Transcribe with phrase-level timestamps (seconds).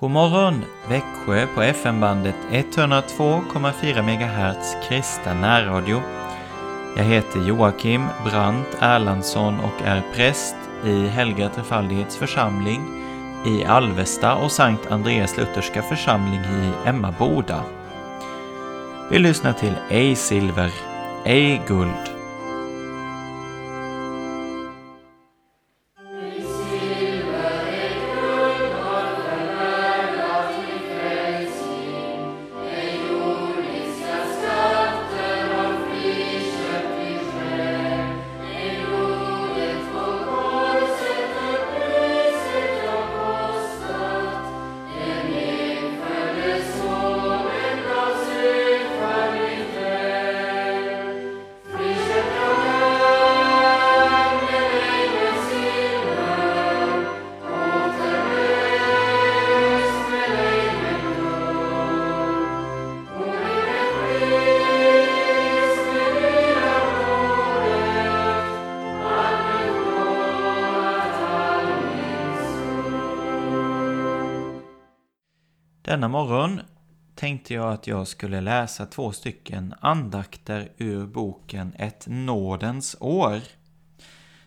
[0.00, 6.00] God morgon Växjö på FM-bandet 102,4 MHz kristen närradio.
[6.96, 12.80] Jag heter Joakim Brandt Erlandsson och är präst i Helga Trefaldighets församling
[13.46, 17.62] i Alvesta och Sankt Andreas Lutherska församling i Emmaboda.
[19.10, 20.72] Vi lyssnar till Ej silver,
[21.24, 22.15] ej guld.
[75.96, 76.60] Denna morgon
[77.14, 83.40] tänkte jag att jag skulle läsa två stycken andakter ur boken Ett nådens år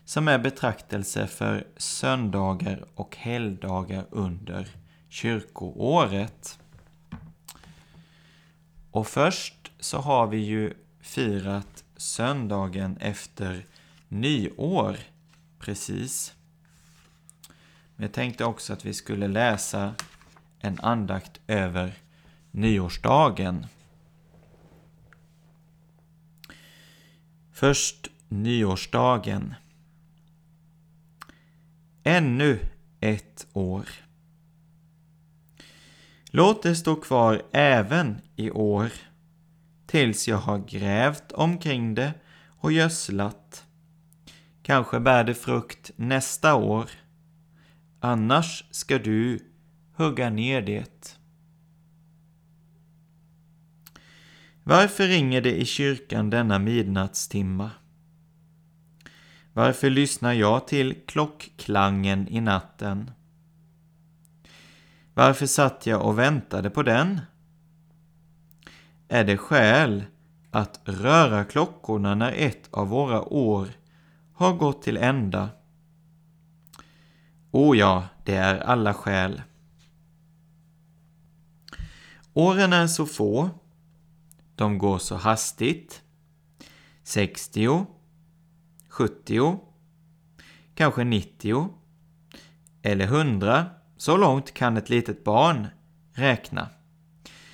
[0.04, 4.68] som är betraktelse för söndagar och helgdagar under
[5.08, 6.58] kyrkoåret.
[8.90, 13.66] Och först så har vi ju firat söndagen efter
[14.08, 14.96] nyår
[15.58, 16.34] precis.
[17.96, 19.94] Men jag tänkte också att vi skulle läsa
[20.60, 21.92] en andakt över
[22.50, 23.66] nyårsdagen.
[27.52, 29.54] Först nyårsdagen.
[32.02, 32.58] Ännu
[33.00, 33.88] ett år.
[36.30, 38.90] Låt det stå kvar även i år
[39.86, 42.14] tills jag har grävt omkring det
[42.46, 43.64] och gödslat.
[44.62, 46.90] Kanske bär det frukt nästa år.
[48.00, 49.49] Annars ska du
[50.00, 51.18] hugga ner det.
[54.62, 57.70] Varför ringer det i kyrkan denna midnattstimma?
[59.52, 63.10] Varför lyssnar jag till klockklangen i natten?
[65.14, 67.20] Varför satt jag och väntade på den?
[69.08, 70.04] Är det skäl
[70.50, 73.68] att röra klockorna när ett av våra år
[74.34, 75.48] har gått till ända?
[77.50, 79.42] O ja, det är alla skäl.
[82.34, 83.50] Åren är så få.
[84.54, 86.02] De går så hastigt.
[87.02, 87.86] 60,
[88.88, 89.58] 70,
[90.74, 91.74] kanske 90
[92.82, 93.66] eller 100.
[93.96, 95.66] Så långt kan ett litet barn
[96.12, 96.68] räkna.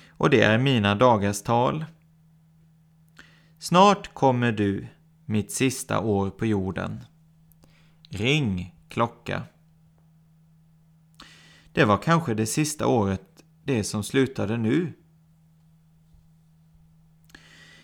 [0.09, 1.85] Och det är mina dagars tal.
[3.59, 4.87] Snart kommer du,
[5.25, 7.03] mitt sista år på jorden.
[8.09, 9.43] Ring klocka.
[11.73, 13.26] Det var kanske det sista året
[13.67, 14.93] det som slutade nu.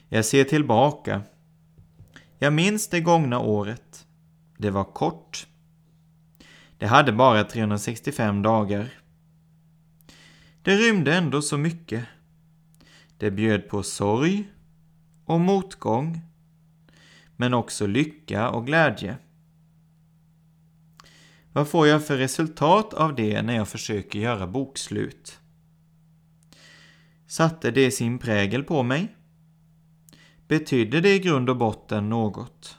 [0.10, 1.22] Jag ser tillbaka.
[2.40, 4.08] Jag minns det gångna året.
[4.58, 5.48] Det var kort.
[6.78, 8.90] Det hade bara 365 dagar.
[10.62, 12.06] Det rymde ändå så mycket.
[13.18, 14.50] Det bjöd på sorg
[15.26, 16.22] och motgång,
[17.36, 19.18] men också lycka och glädje.
[21.54, 25.40] Vad får jag för resultat av det när jag försöker göra bokslut?
[27.34, 29.16] Satte det sin prägel på mig?
[30.48, 32.78] Betydde det i grund och botten något?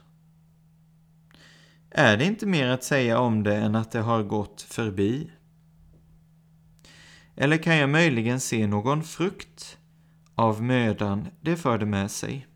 [1.90, 5.30] Är det inte mer att säga om det än att det har gått förbi?
[7.36, 9.78] Eller kan jag möjligen se någon frukt
[10.34, 12.46] av mödan det förde med sig?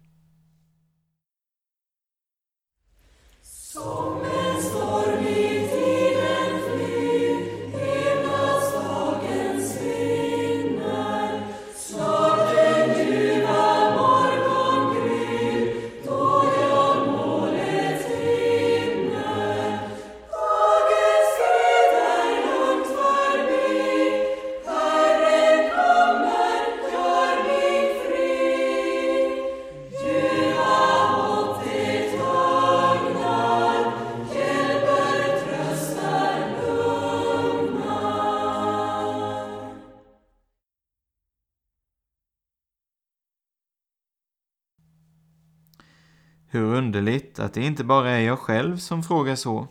[46.51, 49.69] Hur underligt att det inte bara är jag själv som frågar så.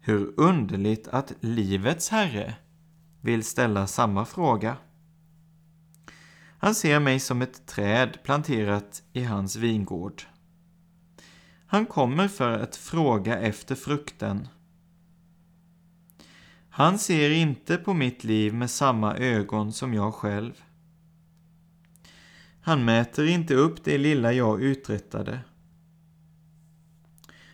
[0.00, 2.54] Hur underligt att livets Herre
[3.20, 4.76] vill ställa samma fråga.
[6.58, 10.22] Han ser mig som ett träd planterat i hans vingård.
[11.66, 14.48] Han kommer för att fråga efter frukten.
[16.70, 20.62] Han ser inte på mitt liv med samma ögon som jag själv.
[22.66, 25.40] Han mäter inte upp det lilla jag uträttade.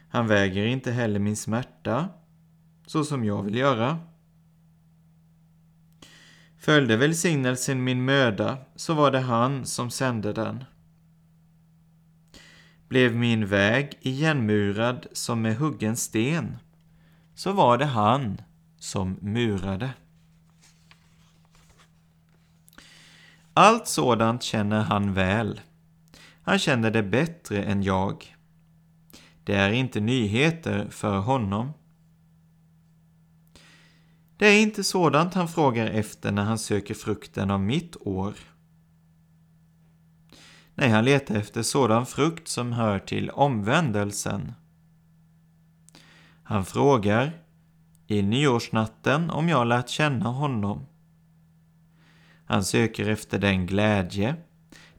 [0.08, 2.08] Han väger inte heller min smärta,
[2.86, 3.98] så som jag vill göra.
[6.58, 10.64] Följde välsignelsen min möda, så var det han som sände den.
[12.88, 16.58] Blev min väg igenmurad som med huggen sten,
[17.34, 18.42] så var det han
[18.78, 19.90] som murade.
[23.54, 25.60] Allt sådant känner han väl.
[26.42, 28.36] Han känner det bättre än jag.
[29.44, 31.72] Det är inte nyheter för honom.
[34.36, 38.34] Det är inte sådant han frågar efter när han söker frukten av mitt år.
[40.74, 44.52] Nej, han letar efter sådan frukt som hör till omvändelsen.
[46.42, 47.32] Han frågar
[48.06, 50.86] i nyårsnatten om jag lärt känna honom.
[52.44, 54.36] Han söker efter den glädje,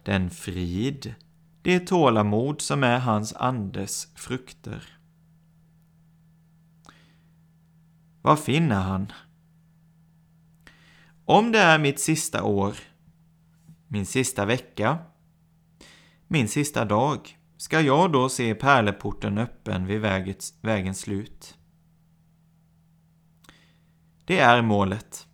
[0.03, 1.15] den frid,
[1.61, 4.99] det tålamod som är hans andes frukter.
[8.21, 9.11] Vad finner han?
[11.25, 12.75] Om det är mitt sista år,
[13.87, 14.97] min sista vecka,
[16.27, 21.57] min sista dag, ska jag då se pärleporten öppen vid vägens, vägens slut?
[24.25, 25.27] Det är målet.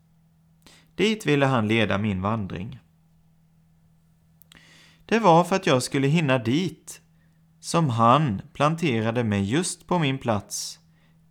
[1.00, 2.80] Dit ville han leda min vandring.
[5.06, 7.02] Det var för att jag skulle hinna dit
[7.60, 10.80] som han planterade mig just på min plats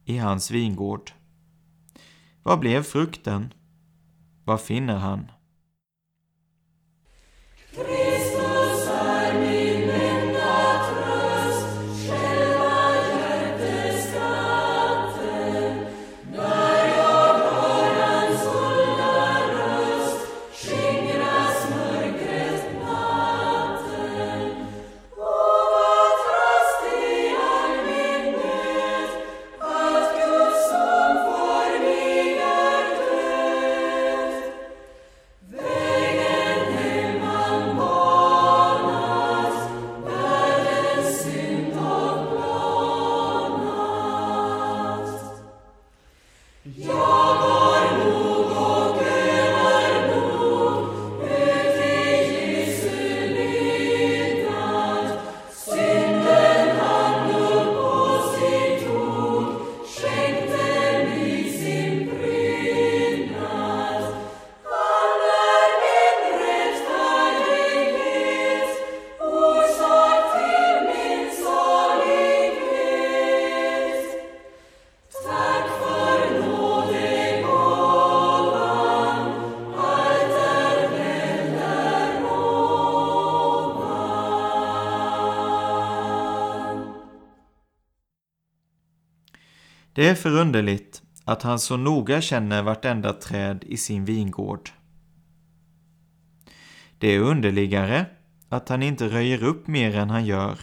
[0.05, 1.11] i hans vingård.
[2.43, 3.53] Vad blev frukten?
[4.45, 5.31] Vad finner han?
[89.99, 94.71] Det är förunderligt att han så noga känner vartenda träd i sin vingård.
[96.99, 98.07] Det är underligare
[98.49, 100.59] att han inte röjer upp mer än han gör.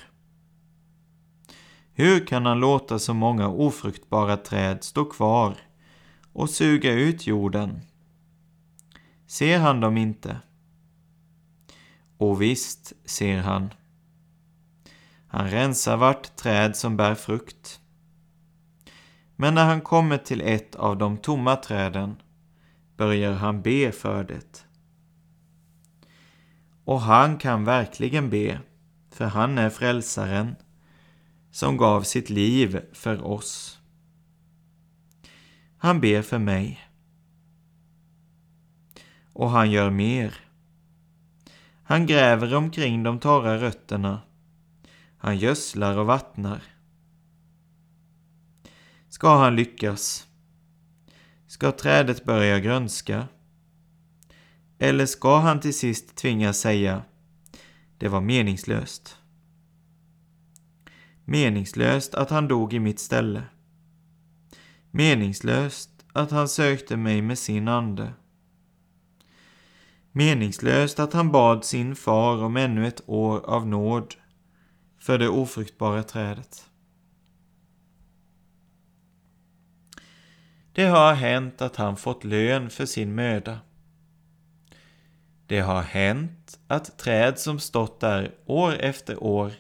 [1.94, 5.58] Hur kan han låta så många ofruktbara träd stå kvar
[6.34, 7.82] och suga ut jorden?
[9.28, 10.40] Ser han dem inte?
[12.18, 13.74] Och visst ser han.
[15.28, 17.82] Han rensar vart träd som bär frukt.
[19.36, 22.16] Men när han kommer till ett av de tomma träden
[22.98, 24.66] börjar han be för det.
[26.86, 28.60] Och han kan verkligen be,
[29.12, 30.56] för han är frälsaren
[31.52, 33.80] som gav sitt liv för oss.
[35.78, 36.82] Han ber för mig.
[39.34, 40.36] Och han gör mer.
[41.84, 44.22] Han gräver omkring de torra rötterna.
[45.18, 46.62] Han gödslar och vattnar.
[49.16, 50.28] Ska han lyckas?
[51.48, 53.28] Ska trädet börja grönska?
[54.80, 57.04] Eller ska han till sist tvingas säga
[57.98, 59.18] det var meningslöst?
[61.26, 63.44] Meningslöst att han dog i mitt ställe.
[64.92, 68.14] Meningslöst att han sökte mig med sin ande.
[70.12, 74.16] Meningslöst att han bad sin far om ännu ett år av nåd
[75.00, 76.70] för det ofruktbara trädet.
[80.76, 83.60] Det har hänt att han fått lön för sin möda.
[85.48, 89.52] Det har hänt att träd som stått där år efter år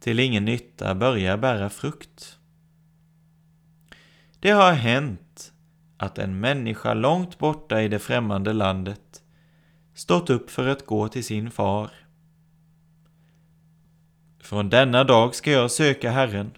[0.00, 2.38] till ingen nytta börjar bära frukt.
[4.40, 5.52] Det har hänt
[5.96, 9.22] att en människa långt borta i det främmande landet
[9.94, 11.90] stått upp för att gå till sin far.
[14.42, 16.50] Från denna dag ska jag söka Herren.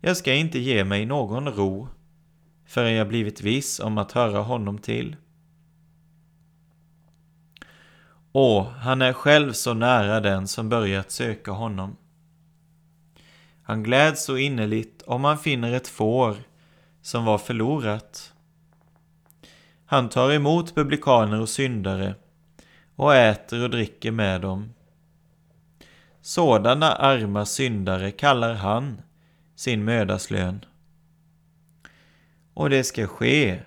[0.00, 1.88] Jag ska inte ge mig någon ro
[2.74, 5.16] förrän jag blivit viss om att höra honom till.
[8.32, 11.96] Och han är själv så nära den som börjat söka honom.
[13.62, 16.36] Han gläds så innerligt om han finner ett får
[17.02, 18.32] som var förlorat.
[19.86, 22.14] Han tar emot publikaner och syndare
[22.96, 24.74] och äter och dricker med dem.
[26.20, 29.02] Sådana arma syndare kallar han
[29.54, 30.64] sin mödaslön.
[32.54, 33.62] Och det ska ske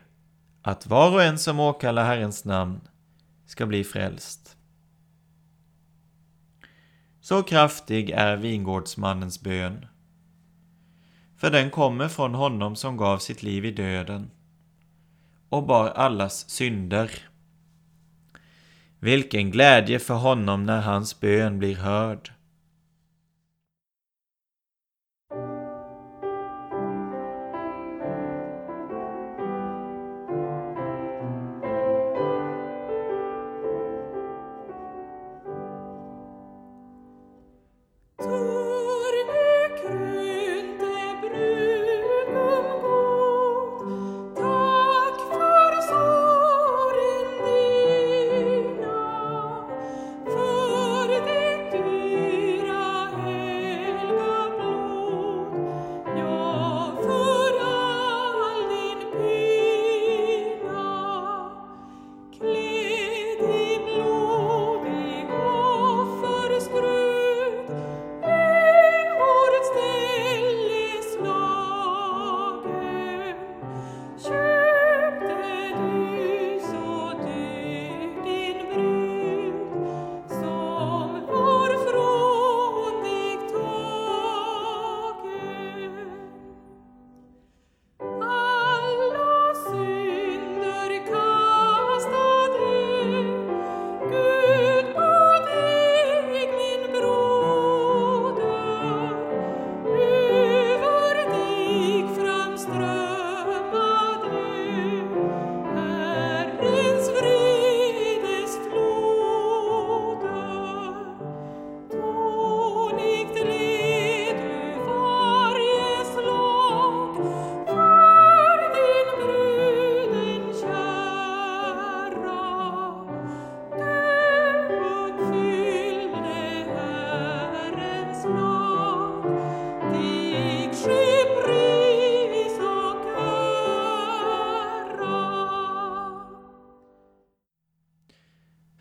[0.62, 2.82] att var och en som åkallar Herrens namn
[3.46, 4.58] ska bli frälst.
[7.22, 9.86] Så kraftig är vingårdsmannens bön.
[11.38, 14.32] För den kommer från honom som gav sitt liv i döden
[15.50, 17.12] och bar allas synder.
[19.00, 22.34] Vilken glädje för honom när hans bön blir hörd.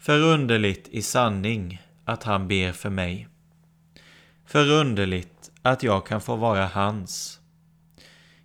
[0.06, 3.28] Förunderligt i sanning att han ber för mig.
[4.44, 7.40] Förunderligt att jag kan få vara hans.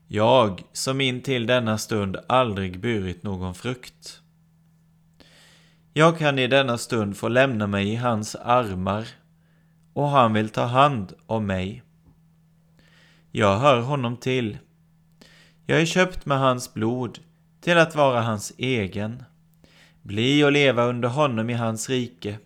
[0.07, 4.21] Jag som in till denna stund aldrig burit någon frukt.
[5.93, 9.07] Jag kan i denna stund få lämna mig i hans armar
[9.93, 11.83] och han vill ta hand om mig.
[13.31, 14.57] Jag hör honom till.
[15.65, 17.19] Jag är köpt med hans blod
[17.61, 19.23] till att vara hans egen
[20.01, 22.39] bli och leva under honom i hans rike.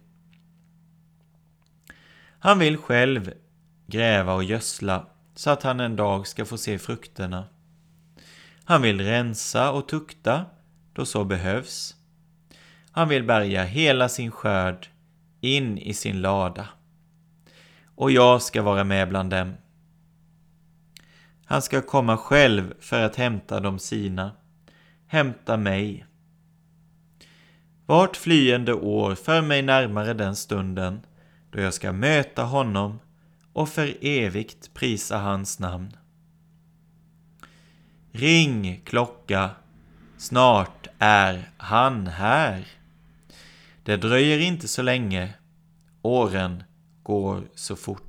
[2.40, 3.34] Han vill själv
[3.88, 7.46] gräva och gödsla så att han en dag ska få se frukterna.
[8.64, 10.46] Han vill rensa och tukta
[10.94, 11.96] då så behövs.
[12.92, 14.88] Han vill bärga hela sin skörd
[15.42, 16.68] in i sin lada.
[17.96, 19.54] Och jag ska vara med bland dem.
[21.46, 24.32] Han ska komma själv för att hämta de sina,
[25.08, 26.06] hämta mig.
[27.86, 31.02] Vart flyende år för mig närmare den stunden
[31.52, 33.00] då jag ska möta honom
[33.54, 35.98] och för evigt prisa hans namn.
[38.12, 39.50] Ring klocka,
[40.18, 42.68] snart är han här.
[43.84, 45.34] Det dröjer inte så länge,
[46.02, 46.64] åren
[47.04, 48.05] går så fort.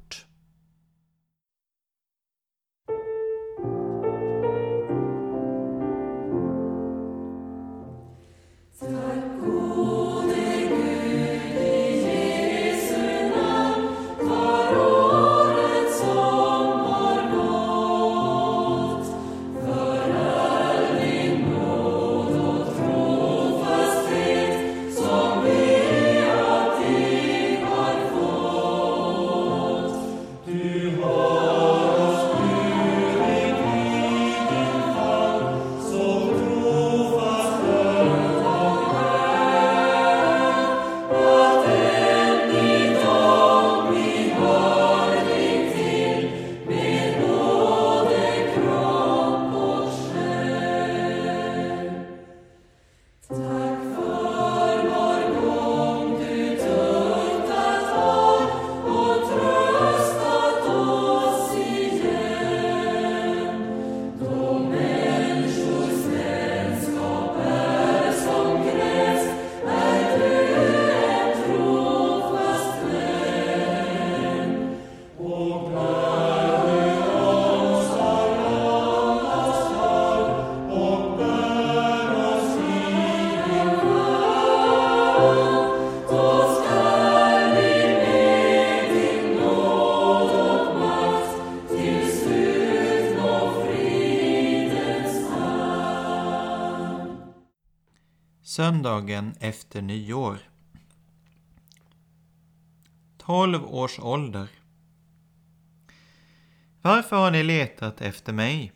[98.56, 100.38] Söndagen efter nyår.
[103.18, 104.48] 12 års ålder.
[106.82, 108.72] Varför har ni letat efter mig?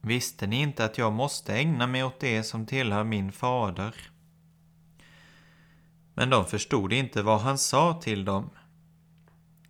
[0.00, 3.94] Visste ni inte att jag måste ägna mig åt det som tillhör min fader?
[6.14, 8.50] Men de förstod inte vad han sa till dem.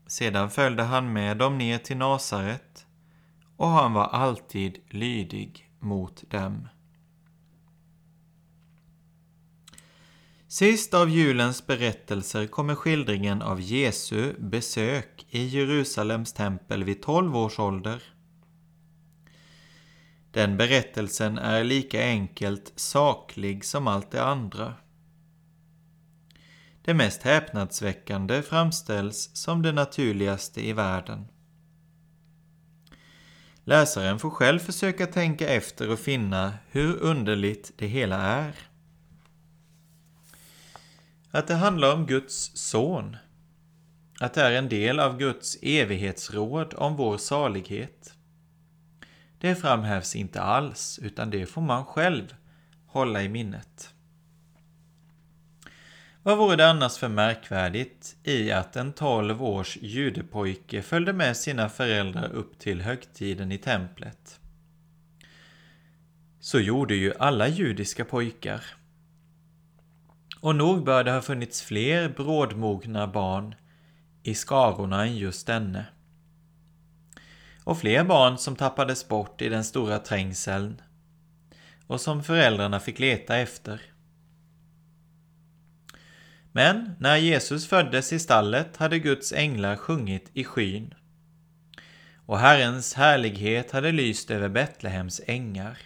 [0.07, 2.87] Sedan följde han med dem ner till Nasaret
[3.57, 6.69] och han var alltid lydig mot dem.
[10.51, 17.59] Sist av julens berättelser kommer skildringen av Jesu besök i Jerusalems tempel vid 12 års
[17.59, 18.03] ålder.
[20.33, 24.75] Den berättelsen är lika enkelt saklig som allt det andra.
[26.85, 31.29] Det mest häpnadsväckande framställs som det naturligaste i världen.
[33.65, 38.68] Läsaren får själv försöka tänka efter och finna hur underligt det hela är.
[41.31, 43.17] Att det handlar om Guds son.
[44.21, 48.15] Att det är en del av Guds evighetsråd om vår salighet.
[49.39, 52.35] Det framhävs inte alls, utan det får man själv
[52.87, 53.95] hålla i minnet.
[56.23, 61.69] Vad vore det annars för märkvärdigt i att en tolv års judepojke följde med sina
[61.69, 64.41] föräldrar upp till högtiden i templet?
[66.41, 68.78] Så gjorde ju alla judiska pojkar.
[70.41, 73.55] Och nog bör det ha funnits fler brådmogna barn
[74.23, 75.87] i skarorna än just denne.
[77.65, 80.83] Och fler barn som tappades bort i den stora trängseln
[81.87, 83.81] och som föräldrarna fick leta efter.
[86.53, 90.95] Men när Jesus föddes i stallet hade Guds änglar sjungit i skyn
[92.29, 95.79] och Herrens härlighet hade lyst över Betlehems ängar.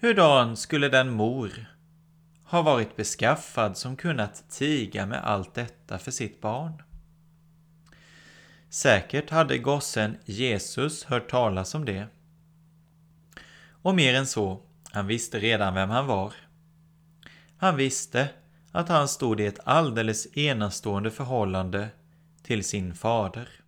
[0.00, 1.69] Hurdan skulle den mor
[2.50, 6.82] har varit beskaffad som kunnat tiga med allt detta för sitt barn?
[8.68, 12.06] Säkert hade gossen Jesus hört talas om det.
[13.82, 16.32] Och mer än så, han visste redan vem han var.
[17.56, 18.28] Han visste
[18.72, 21.88] att han stod i ett alldeles enastående förhållande
[22.42, 23.59] till sin fader.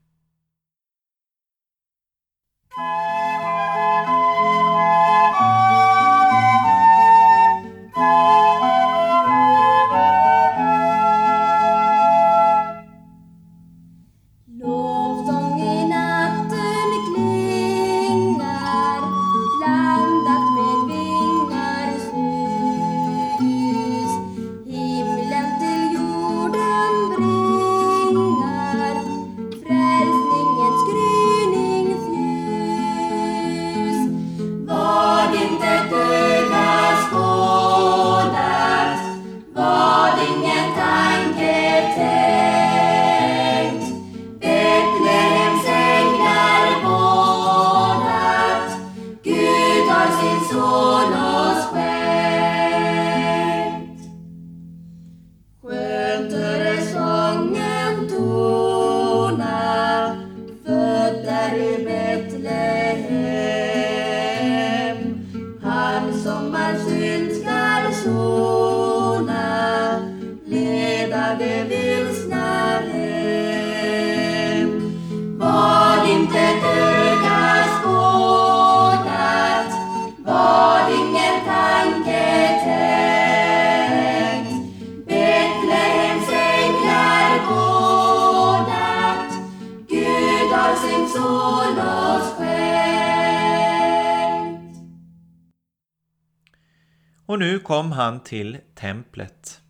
[97.63, 99.61] Kom han till templet.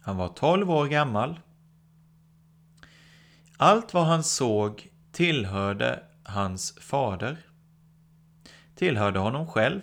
[0.00, 1.40] Han var tolv år gammal.
[3.56, 7.36] Allt vad han såg tillhörde hans fader.
[8.74, 9.80] Tillhörde honom själv.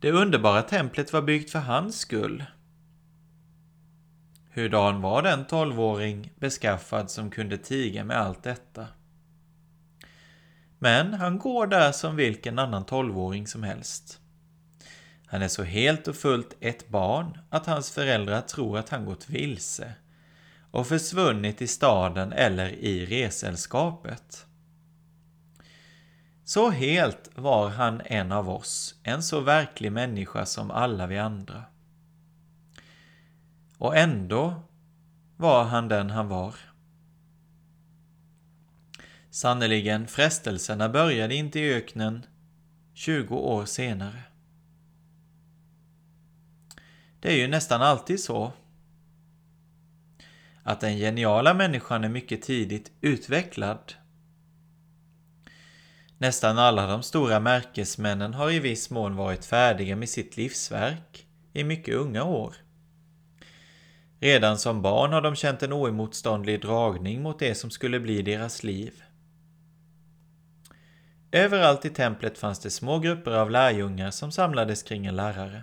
[0.00, 2.44] Det underbara templet var byggt för hans skull.
[4.50, 8.86] Hurdan var den tolvåring beskaffad som kunde tiga med allt detta?
[10.78, 14.21] Men han går där som vilken annan tolvåring som helst.
[15.32, 19.28] Han är så helt och fullt ett barn att hans föräldrar tror att han gått
[19.28, 19.94] vilse
[20.70, 24.46] och försvunnit i staden eller i resällskapet.
[26.44, 31.64] Så helt var han en av oss, en så verklig människa som alla vi andra.
[33.78, 34.62] Och ändå
[35.36, 36.54] var han den han var.
[39.30, 42.26] Sannerligen, frestelserna började inte i öknen
[42.94, 44.31] 20 år senare.
[47.22, 48.52] Det är ju nästan alltid så
[50.62, 53.94] att den geniala människan är mycket tidigt utvecklad.
[56.18, 61.64] Nästan alla de stora märkesmännen har i viss mån varit färdiga med sitt livsverk i
[61.64, 62.54] mycket unga år.
[64.20, 68.62] Redan som barn har de känt en oemotståndlig dragning mot det som skulle bli deras
[68.62, 69.02] liv.
[71.32, 75.62] Överallt i templet fanns det små grupper av lärjungar som samlades kring en lärare.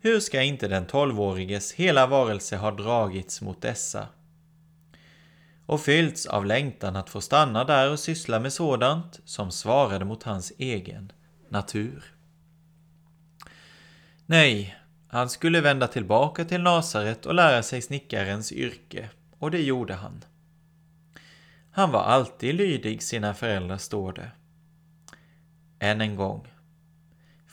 [0.00, 4.08] Hur ska inte den tolvåriges hela varelse ha dragits mot dessa
[5.66, 10.22] och fyllts av längtan att få stanna där och syssla med sådant som svarade mot
[10.22, 11.12] hans egen
[11.48, 12.04] natur.
[14.26, 14.76] Nej,
[15.08, 19.08] han skulle vända tillbaka till Nasaret och lära sig snickarens yrke,
[19.38, 20.24] och det gjorde han.
[21.70, 24.30] Han var alltid lydig sina föräldrar, står det.
[25.78, 26.46] Än en gång.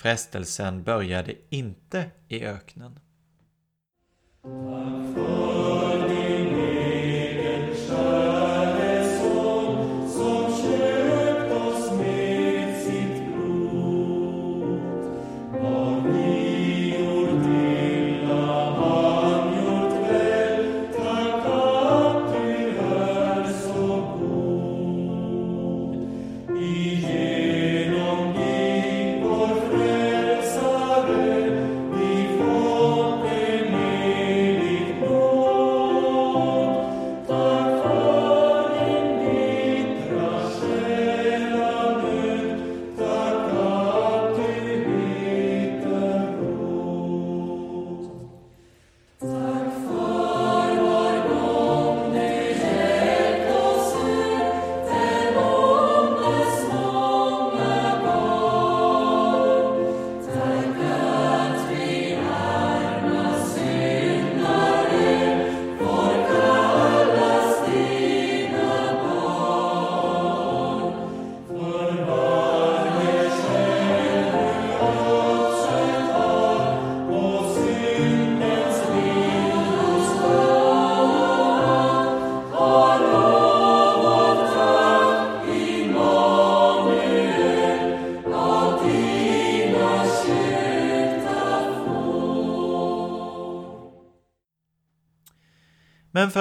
[0.05, 2.99] Frestelsen började inte i öknen.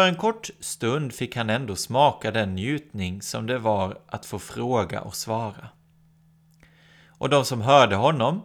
[0.05, 4.39] För en kort stund fick han ändå smaka den njutning som det var att få
[4.39, 5.69] fråga och svara.
[7.09, 8.43] Och de som hörde honom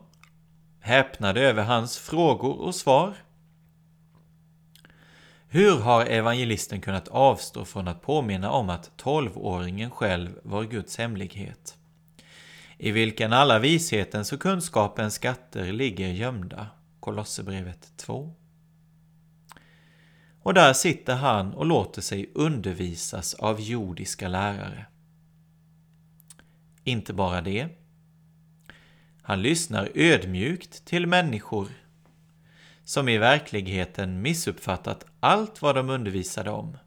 [0.79, 3.13] häpnade över hans frågor och svar.
[5.47, 11.77] Hur har evangelisten kunnat avstå från att påminna om att tolvåringen själv var Guds hemlighet?
[12.77, 16.67] I vilken alla vishetens och kunskapens skatter ligger gömda.
[16.99, 18.38] Kolosserbrevet 2.
[20.49, 24.85] Och där sitter han och låter sig undervisas av jordiska lärare.
[26.83, 27.67] Inte bara det.
[29.21, 31.67] Han lyssnar ödmjukt till människor
[32.83, 36.77] som i verkligheten missuppfattat allt vad de undervisade om.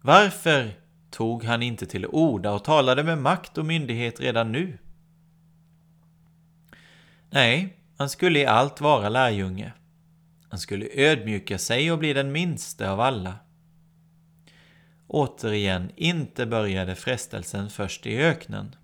[0.00, 0.70] Varför
[1.10, 4.78] tog han inte till orda och talade med makt och myndighet redan nu?
[7.30, 9.72] Nej, han skulle i allt vara lärjunge.
[10.50, 13.34] Han skulle ödmjuka sig och bli den minste av alla.
[15.06, 18.76] Återigen, inte började frestelsen först i öknen.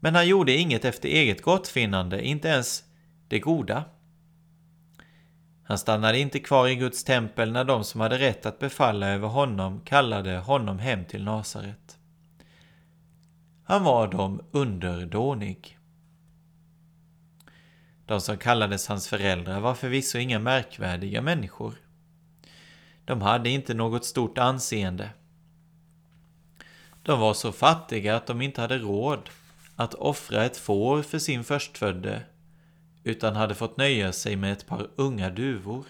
[0.00, 2.84] Men han gjorde inget efter eget gottfinnande, inte ens
[3.28, 3.84] det goda.
[5.64, 9.28] Han stannade inte kvar i Guds tempel när de som hade rätt att befalla över
[9.28, 11.98] honom kallade honom hem till Nasaret.
[13.64, 15.78] Han var dem underdånig.
[18.06, 21.74] De som kallades hans föräldrar var förvisso inga märkvärdiga människor.
[23.04, 25.10] De hade inte något stort anseende.
[27.02, 29.30] De var så fattiga att de inte hade råd
[29.76, 32.22] att offra ett får för sin förstfödde
[33.04, 35.84] utan hade fått nöja sig med ett par unga duvor.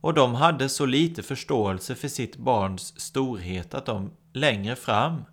[0.00, 5.24] Och de hade så lite förståelse för sitt barns storhet att de längre fram,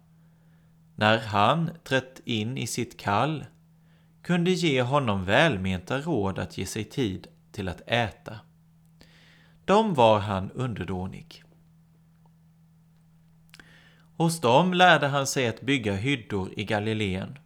[0.95, 3.45] när han trätt in i sitt kall,
[4.27, 8.39] kunde ge honom välmenta råd att ge sig tid till att äta.
[9.65, 11.43] De var han underdånig.
[14.17, 17.39] Hos dem lärde han sig att bygga hyddor i Galileen.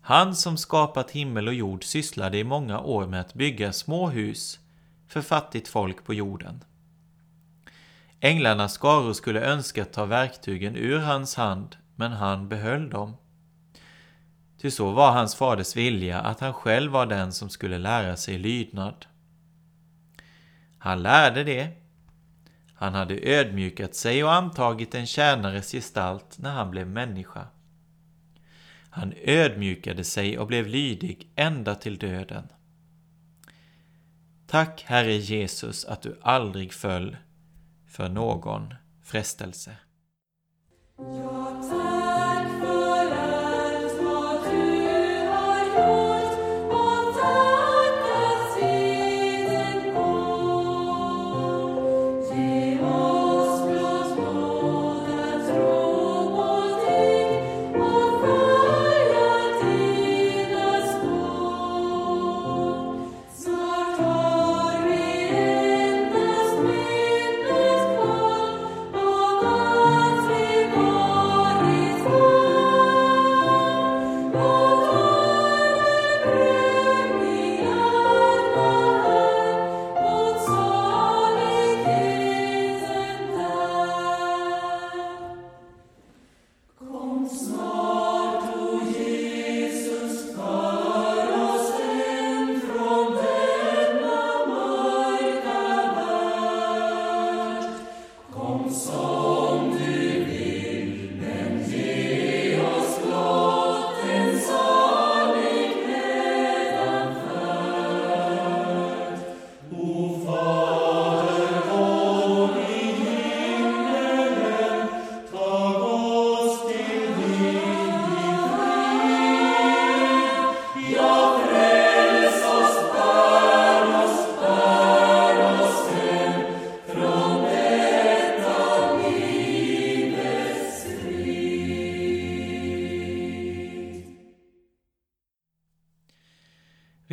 [0.00, 4.60] Han som skapat himmel och jord sysslade i många år med att bygga små hus
[5.08, 6.64] för fattigt folk på jorden.
[8.20, 13.16] Änglarnas skaror skulle önska ta verktygen ur hans hand, men han behöll dem.
[14.62, 18.38] Ty så var hans faders vilja att han själv var den som skulle lära sig
[18.38, 19.06] lydnad.
[20.78, 21.68] Han lärde det.
[22.74, 27.46] Han hade ödmjukat sig och antagit en tjänares gestalt när han blev människa.
[28.90, 32.48] Han ödmjukade sig och blev lydig ända till döden.
[34.46, 37.16] Tack, Herre Jesus, att du aldrig föll
[37.86, 39.76] för någon frestelse.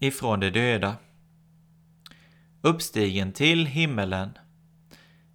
[0.00, 0.96] ifrån de döda.
[2.62, 4.38] Uppstigen till himmelen,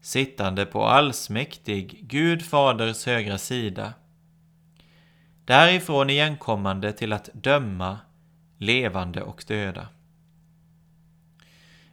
[0.01, 3.93] sittande på allsmäktig Gud faders högra sida.
[5.45, 7.99] Därifrån igenkommande till att döma
[8.57, 9.87] levande och döda.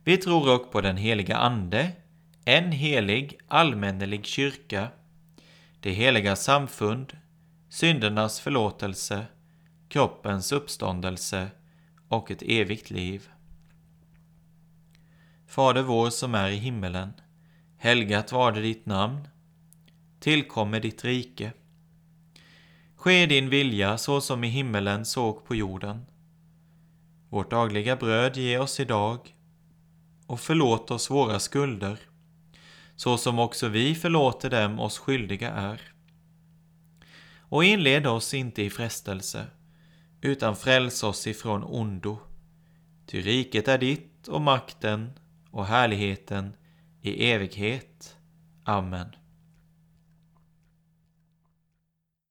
[0.04, 1.92] Vi tror också på den heliga Ande,
[2.44, 4.88] en helig allmännelig kyrka,
[5.80, 7.16] det heliga samfund,
[7.68, 9.26] syndernas förlåtelse,
[9.88, 11.50] kroppens uppståndelse
[12.12, 13.28] och ett evigt liv.
[15.46, 17.12] Fader vår som är i himmelen.
[17.76, 19.28] Helgat var det ditt namn.
[20.20, 21.52] Tillkommer ditt rike.
[22.96, 26.06] Ske din vilja så som i himmelen såg på jorden.
[27.28, 29.34] Vårt dagliga bröd ge oss idag
[30.26, 31.98] och förlåt oss våra skulder
[32.96, 35.80] så som också vi förlåter dem oss skyldiga är.
[37.38, 39.46] Och inled oss inte i frestelse
[40.22, 42.18] utan fräls oss ifrån ondo.
[43.06, 45.10] Ty riket är ditt och makten
[45.50, 46.52] och härligheten
[47.00, 48.16] i evighet.
[48.64, 49.06] Amen.